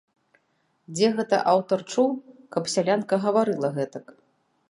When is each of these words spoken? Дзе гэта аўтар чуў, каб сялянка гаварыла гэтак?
Дзе 0.99 1.09
гэта 1.19 1.35
аўтар 1.51 1.79
чуў, 1.91 2.09
каб 2.57 2.63
сялянка 2.75 3.15
гаварыла 3.29 3.69
гэтак? 3.79 4.05